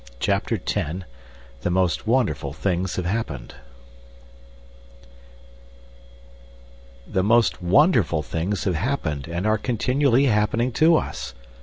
CHAPTER 0.19 0.55
X 0.55 1.05
"The 1.61 1.69
most 1.69 2.07
Wonderful 2.07 2.53
Things 2.53 2.95
have 2.95 3.05
Happened" 3.05 3.53
The 7.07 7.21
most 7.21 7.61
wonderful 7.61 8.23
things 8.23 8.63
have 8.63 8.73
happened 8.73 9.27
and 9.27 9.45
are 9.45 9.59
continually 9.59 10.25
happening 10.25 10.71
to 10.71 10.95
us. 10.95 11.35